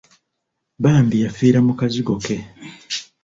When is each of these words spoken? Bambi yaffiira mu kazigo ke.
Bambi 0.83 1.17
yaffiira 1.23 1.59
mu 1.67 1.73
kazigo 1.79 2.15
ke. 2.25 2.37